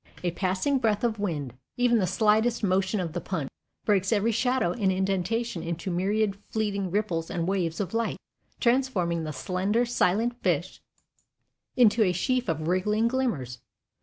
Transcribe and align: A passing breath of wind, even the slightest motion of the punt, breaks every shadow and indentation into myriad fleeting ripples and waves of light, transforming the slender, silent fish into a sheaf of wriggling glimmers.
A 0.23 0.31
passing 0.31 0.79
breath 0.79 1.03
of 1.03 1.19
wind, 1.19 1.53
even 1.77 1.99
the 1.99 2.07
slightest 2.07 2.63
motion 2.63 2.99
of 2.99 3.13
the 3.13 3.21
punt, 3.21 3.51
breaks 3.85 4.11
every 4.11 4.31
shadow 4.31 4.71
and 4.71 4.91
indentation 4.91 5.61
into 5.61 5.91
myriad 5.91 6.35
fleeting 6.49 6.89
ripples 6.89 7.29
and 7.29 7.47
waves 7.47 7.79
of 7.79 7.93
light, 7.93 8.17
transforming 8.59 9.25
the 9.25 9.31
slender, 9.31 9.85
silent 9.85 10.41
fish 10.41 10.81
into 11.75 12.01
a 12.01 12.13
sheaf 12.13 12.49
of 12.49 12.67
wriggling 12.67 13.07
glimmers. 13.09 13.59